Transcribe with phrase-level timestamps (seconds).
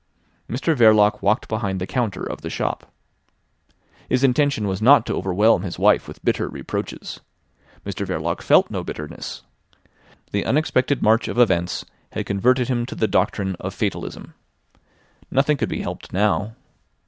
[0.49, 2.91] Mr Verloc walked behind the counter of the shop.
[4.09, 7.19] His intention was not to overwhelm his wife with bitter reproaches.
[7.85, 9.43] Mr Verloc felt no bitterness.
[10.31, 14.33] The unexpected march of events had converted him to the doctrine of fatalism.
[15.29, 16.55] Nothing could be helped now.